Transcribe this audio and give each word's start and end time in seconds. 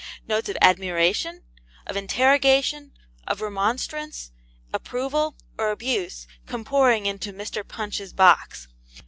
Notes 0.27 0.49
of 0.49 0.57
admiration(!), 0.63 1.43
of 1.85 1.95
interrogation(?), 1.95 2.91
of 3.27 3.39
remonstrance, 3.39 4.31
approval, 4.73 5.35
or 5.59 5.69
abuse, 5.69 6.25
come 6.47 6.65
pouring 6.65 7.05
into 7.05 7.31
MR. 7.31 7.63
PUNCH'S 7.67 8.11
box. 8.11 8.67